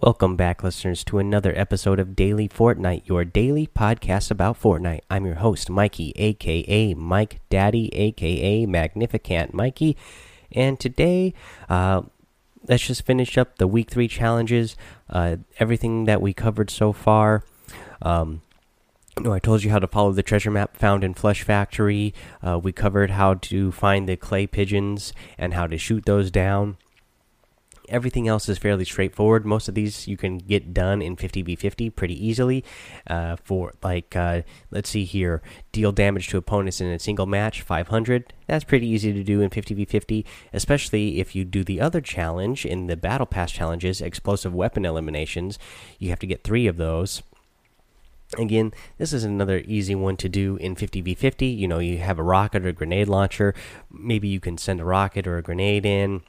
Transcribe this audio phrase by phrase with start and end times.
[0.00, 5.02] Welcome back, listeners, to another episode of Daily Fortnite, your daily podcast about Fortnite.
[5.08, 9.96] I'm your host, Mikey, aka Mike Daddy, aka Magnificent Mikey,
[10.50, 11.32] and today,
[11.68, 12.02] uh,
[12.66, 14.76] let's just finish up the week three challenges.
[15.08, 17.44] Uh, everything that we covered so far.
[18.02, 18.42] Um,
[19.20, 22.12] know, I told you how to follow the treasure map found in Flush Factory.
[22.42, 26.78] Uh, we covered how to find the clay pigeons and how to shoot those down.
[27.88, 29.44] Everything else is fairly straightforward.
[29.44, 32.64] Most of these you can get done in 50v50 pretty easily.
[33.06, 37.62] Uh, for like, uh, let's see here, deal damage to opponents in a single match,
[37.62, 38.32] 500.
[38.46, 42.86] That's pretty easy to do in 50v50, especially if you do the other challenge in
[42.86, 45.58] the Battle Pass challenges, explosive weapon eliminations.
[45.98, 47.22] You have to get three of those.
[48.38, 51.56] Again, this is another easy one to do in 50v50.
[51.56, 53.54] You know, you have a rocket or a grenade launcher.
[53.90, 56.22] Maybe you can send a rocket or a grenade in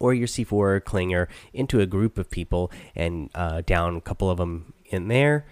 [0.00, 4.38] or your C4 Clinger into a group of people and uh, down a couple of
[4.38, 5.46] them in there.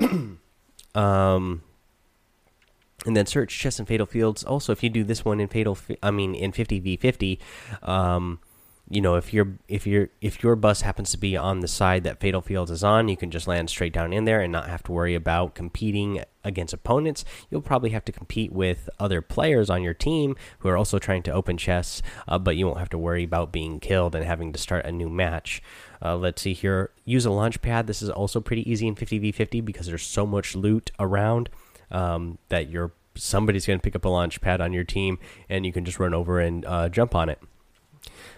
[0.94, 1.62] um,
[3.04, 4.44] and then search chests and fatal fields.
[4.44, 7.38] Also, if you do this one in fatal, I mean in 50v50,
[7.82, 8.38] um,
[8.92, 12.04] you know if your if your if your bus happens to be on the side
[12.04, 14.68] that fatal fields is on you can just land straight down in there and not
[14.68, 17.24] have to worry about competing against opponents.
[17.50, 21.22] You'll probably have to compete with other players on your team who are also trying
[21.22, 24.52] to open chests uh, but you won't have to worry about being killed and having
[24.52, 25.62] to start a new match.
[26.04, 26.90] Uh, let's see here.
[27.04, 27.86] Use a launch pad.
[27.86, 31.48] This is also pretty easy in 50v50 because there's so much loot around
[31.90, 35.18] um, that you're somebody's going to pick up a launch pad on your team
[35.48, 37.38] and you can just run over and uh, jump on it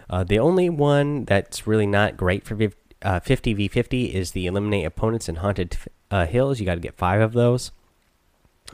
[0.09, 2.71] uh, the only one that's really not great for 50
[3.03, 5.77] uh, v 50 is the eliminate opponents in haunted
[6.11, 6.59] uh, hills.
[6.59, 7.71] You got to get five of those.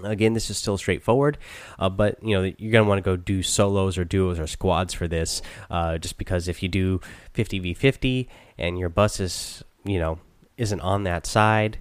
[0.04, 1.38] Again, this is still straightforward,
[1.78, 4.94] uh, but you know you're gonna want to go do solos or duos or squads
[4.94, 5.42] for this.
[5.70, 7.02] Uh, just because if you do
[7.34, 10.18] 50 v 50 and your bus is you know
[10.58, 11.80] isn't on that side,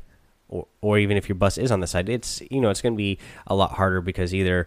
[0.48, 2.96] or or even if your bus is on the side, it's you know it's gonna
[2.96, 4.66] be a lot harder because either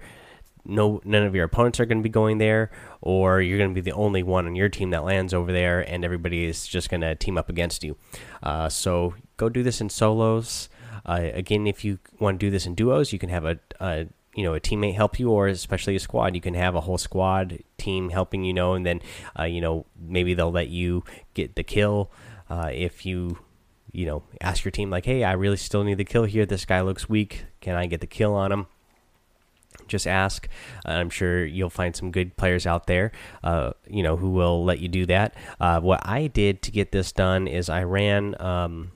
[0.65, 3.73] no none of your opponents are going to be going there or you're going to
[3.73, 6.89] be the only one on your team that lands over there and everybody is just
[6.89, 7.97] going to team up against you.
[8.41, 10.69] Uh, so go do this in solos.
[11.05, 14.07] Uh, again if you want to do this in duos you can have a, a,
[14.35, 16.35] you know a teammate help you or especially a squad.
[16.35, 19.01] You can have a whole squad team helping you know and then
[19.37, 21.03] uh, you know maybe they'll let you
[21.33, 22.11] get the kill.
[22.49, 23.39] Uh, if you
[23.91, 26.45] you know ask your team like hey i really still need the kill here.
[26.45, 27.45] This guy looks weak.
[27.59, 28.67] Can i get the kill on him
[29.87, 30.47] just ask.
[30.85, 33.11] I'm sure you'll find some good players out there,
[33.43, 35.35] uh, you know, who will let you do that.
[35.59, 38.91] Uh, what I did to get this done is I ran, um,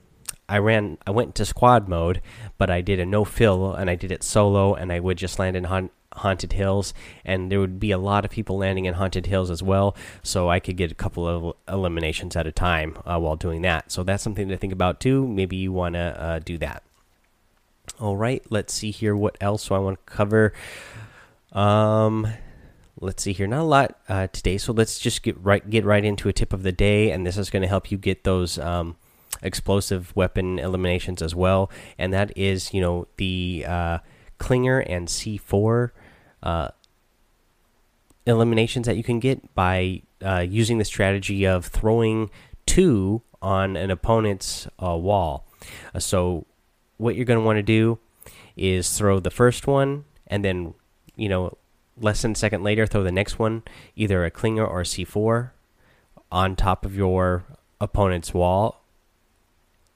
[0.48, 2.22] I ran, I went to squad mode,
[2.56, 5.38] but I did a no fill and I did it solo, and I would just
[5.38, 5.82] land in ha
[6.14, 6.94] haunted hills,
[7.24, 10.48] and there would be a lot of people landing in haunted hills as well, so
[10.48, 13.92] I could get a couple of eliminations at a time uh, while doing that.
[13.92, 15.28] So that's something to think about too.
[15.28, 16.82] Maybe you want to uh, do that.
[18.00, 20.52] All right, let's see here what else I want to cover.
[21.52, 22.28] Um,
[23.00, 26.04] let's see here, not a lot uh, today, so let's just get right get right
[26.04, 28.56] into a tip of the day, and this is going to help you get those
[28.56, 28.96] um,
[29.42, 31.72] explosive weapon eliminations as well.
[31.98, 33.98] And that is, you know, the uh,
[34.38, 35.90] Clinger and C4
[36.44, 36.68] uh,
[38.26, 42.30] eliminations that you can get by uh, using the strategy of throwing
[42.64, 45.48] two on an opponent's uh, wall.
[45.92, 46.46] Uh, so
[46.98, 47.98] what you're going to want to do
[48.56, 50.74] is throw the first one and then,
[51.16, 51.56] you know,
[52.00, 53.62] less than a second later, throw the next one,
[53.96, 55.50] either a clinger or a C4
[56.30, 57.44] on top of your
[57.80, 58.84] opponent's wall.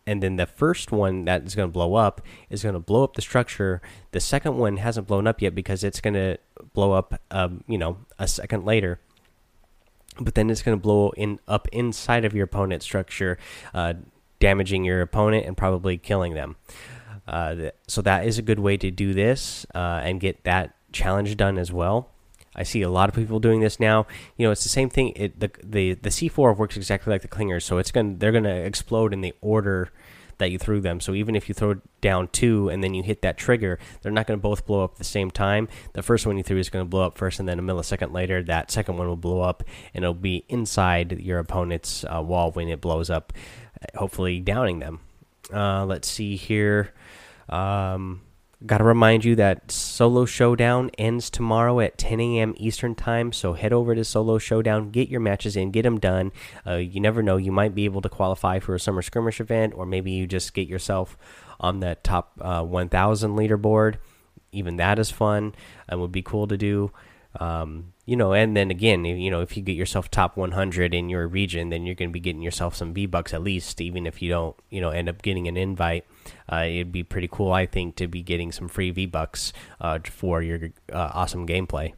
[0.04, 3.04] And then the first one that is going to blow up is going to blow
[3.04, 3.80] up the structure.
[4.10, 6.38] The second one hasn't blown up yet because it's going to
[6.72, 8.98] blow up, um, you know, a second later
[10.20, 13.38] but then it's going to blow in up inside of your opponent's structure,
[13.72, 13.94] uh,
[14.42, 16.56] damaging your opponent and probably killing them.
[17.28, 21.36] Uh, so that is a good way to do this uh, and get that challenge
[21.36, 22.10] done as well.
[22.56, 24.04] I see a lot of people doing this now.
[24.36, 25.12] You know, it's the same thing.
[25.14, 28.44] It, the the the C4 works exactly like the clingers, so it's going they're going
[28.44, 29.90] to explode in the order
[30.42, 31.00] that you threw them.
[31.00, 34.26] So even if you throw down two and then you hit that trigger, they're not
[34.26, 35.68] going to both blow up at the same time.
[35.92, 38.12] The first one you threw is going to blow up first, and then a millisecond
[38.12, 39.62] later, that second one will blow up,
[39.94, 43.32] and it'll be inside your opponent's uh, wall when it blows up,
[43.94, 45.00] hopefully downing them.
[45.52, 46.92] Uh, let's see here.
[47.48, 48.22] Um,
[48.64, 52.54] Got to remind you that Solo Showdown ends tomorrow at 10 a.m.
[52.58, 53.32] Eastern Time.
[53.32, 56.30] So head over to Solo Showdown, get your matches in, get them done.
[56.64, 59.74] Uh, you never know, you might be able to qualify for a summer skirmish event,
[59.74, 61.16] or maybe you just get yourself
[61.58, 63.96] on that top uh, 1,000 leaderboard.
[64.52, 65.54] Even that is fun
[65.88, 66.92] and would be cool to do.
[67.40, 71.08] Um, you know, and then again, you know, if you get yourself top 100 in
[71.08, 74.06] your region, then you're going to be getting yourself some V bucks at least, even
[74.06, 76.04] if you don't, you know, end up getting an invite.
[76.50, 80.00] Uh, it'd be pretty cool, I think, to be getting some free V bucks uh,
[80.04, 81.94] for your uh, awesome gameplay.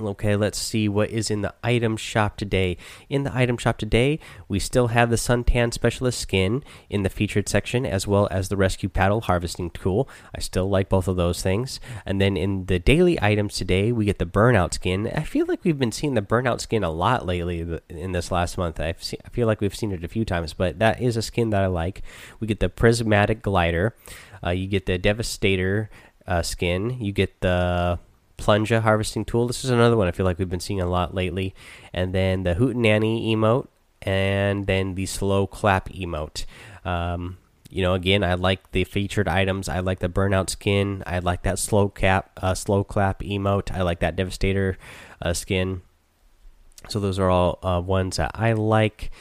[0.00, 2.78] Okay, let's see what is in the item shop today.
[3.10, 4.18] In the item shop today,
[4.48, 8.56] we still have the Suntan Specialist skin in the featured section, as well as the
[8.56, 10.08] Rescue Paddle Harvesting Tool.
[10.34, 11.78] I still like both of those things.
[12.06, 15.10] And then in the daily items today, we get the Burnout skin.
[15.14, 18.56] I feel like we've been seeing the Burnout skin a lot lately in this last
[18.56, 18.80] month.
[18.80, 21.22] i seen, I feel like we've seen it a few times, but that is a
[21.22, 22.00] skin that I like.
[22.40, 23.94] We get the Prismatic Glider.
[24.44, 25.90] Uh, you get the Devastator
[26.26, 26.98] uh, skin.
[26.98, 27.98] You get the
[28.42, 29.46] Plunger harvesting tool.
[29.46, 31.54] This is another one I feel like we've been seeing a lot lately.
[31.92, 33.68] And then the Hootenanny emote,
[34.02, 36.44] and then the slow clap emote.
[36.84, 37.38] Um,
[37.70, 39.68] you know, again, I like the featured items.
[39.68, 41.04] I like the burnout skin.
[41.06, 43.70] I like that slow cap, uh, slow clap emote.
[43.70, 44.76] I like that devastator
[45.20, 45.82] uh, skin.
[46.88, 49.12] So those are all uh, ones that I like.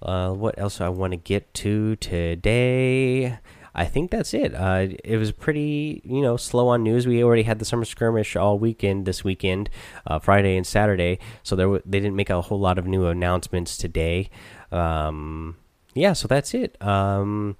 [0.00, 3.38] Uh, what else do I want to get to today?
[3.74, 4.54] I think that's it.
[4.54, 7.06] Uh, it was pretty, you know, slow on news.
[7.06, 9.70] We already had the summer skirmish all weekend this weekend,
[10.06, 11.18] uh, Friday and Saturday.
[11.42, 14.30] So there they didn't make a whole lot of new announcements today.
[14.72, 15.56] Um,
[15.94, 16.80] yeah, so that's it.
[16.82, 17.56] Um,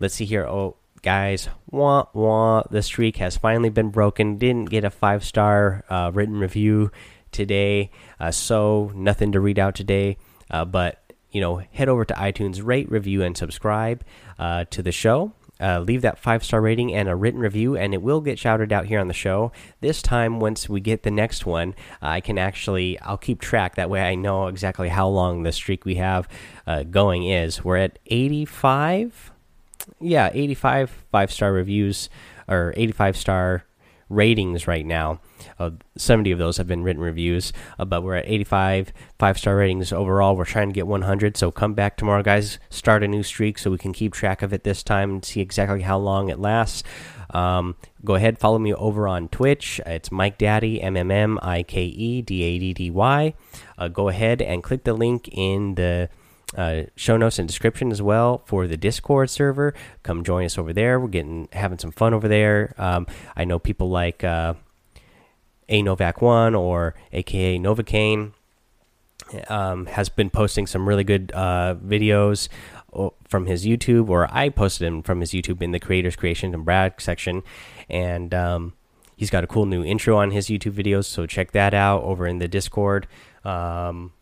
[0.00, 0.46] let's see here.
[0.46, 2.62] Oh, guys, wah wah.
[2.70, 4.38] The streak has finally been broken.
[4.38, 6.90] Didn't get a five star uh, written review
[7.32, 10.16] today, uh, so nothing to read out today.
[10.50, 11.05] Uh, but
[11.36, 14.02] you know, head over to iTunes, rate, review, and subscribe
[14.38, 15.32] uh, to the show.
[15.60, 18.72] Uh, leave that five star rating and a written review, and it will get shouted
[18.72, 19.52] out here on the show.
[19.82, 23.74] This time, once we get the next one, uh, I can actually I'll keep track.
[23.74, 26.26] That way, I know exactly how long the streak we have
[26.66, 27.62] uh, going is.
[27.62, 29.30] We're at 85.
[30.00, 32.08] Yeah, 85 five star reviews
[32.48, 33.64] or 85 star
[34.08, 35.20] ratings right now.
[35.58, 39.56] Uh, 70 of those have been written reviews, uh, but we're at 85 five star
[39.56, 40.36] ratings overall.
[40.36, 42.58] We're trying to get 100, so come back tomorrow, guys.
[42.70, 45.40] Start a new streak so we can keep track of it this time and see
[45.40, 46.82] exactly how long it lasts.
[47.30, 49.80] Um, go ahead, follow me over on Twitch.
[49.84, 53.34] It's Mike Daddy, M M M I K E D A D D Y.
[53.76, 56.08] Uh, go ahead and click the link in the
[56.54, 59.74] uh, show notes and description as well for the Discord server.
[60.02, 61.00] Come join us over there.
[61.00, 62.74] We're getting having some fun over there.
[62.78, 63.06] Um,
[63.36, 64.54] I know people like uh,
[65.68, 68.32] a Novak One or AKA Novocaine
[69.48, 72.48] um, has been posting some really good uh, videos
[73.28, 76.64] from his YouTube, or I posted him from his YouTube in the Creators Creation and
[76.64, 77.42] Brad section,
[77.90, 78.72] and um,
[79.16, 81.04] he's got a cool new intro on his YouTube videos.
[81.04, 83.06] So check that out over in the Discord.
[83.44, 84.12] Um,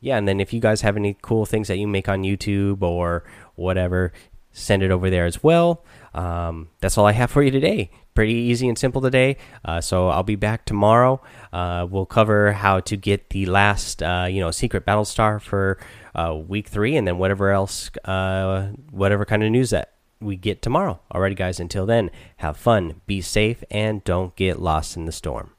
[0.00, 2.82] yeah, and then if you guys have any cool things that you make on YouTube
[2.82, 4.12] or whatever,
[4.52, 5.84] send it over there as well.
[6.14, 7.90] Um, that's all I have for you today.
[8.14, 9.36] Pretty easy and simple today.
[9.64, 11.20] Uh, so I'll be back tomorrow.
[11.52, 15.78] Uh, we'll cover how to get the last, uh, you know, secret battle star for
[16.14, 20.62] uh, week three, and then whatever else, uh, whatever kind of news that we get
[20.62, 21.00] tomorrow.
[21.12, 21.60] Alrighty, guys.
[21.60, 25.55] Until then, have fun, be safe, and don't get lost in the storm.